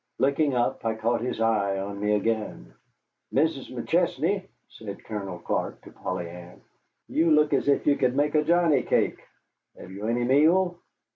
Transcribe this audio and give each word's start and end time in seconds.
Looking 0.17 0.55
up, 0.55 0.83
I 0.83 0.95
caught 0.95 1.21
his 1.21 1.39
eye 1.39 1.77
on 1.77 1.99
me 1.99 2.13
again. 2.15 2.73
"Mrs. 3.31 3.69
McChesney," 3.71 4.47
said 4.67 5.03
Colonel 5.03 5.37
Clark 5.37 5.83
to 5.83 5.91
Polly 5.91 6.27
Ann, 6.27 6.61
"you 7.07 7.29
look 7.29 7.53
as 7.53 7.67
if 7.67 7.85
you 7.85 7.95
could 7.95 8.15
make 8.15 8.33
johnny 8.47 8.81
cake. 8.81 9.21
Have 9.77 9.91
you 9.91 10.07
any 10.07 10.23
meal?" 10.23 10.79